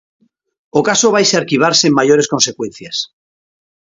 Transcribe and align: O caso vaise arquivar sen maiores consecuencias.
O 0.79 0.81
caso 0.89 1.13
vaise 1.15 1.35
arquivar 1.37 1.73
sen 1.81 1.91
maiores 1.99 2.27
consecuencias. 2.33 2.97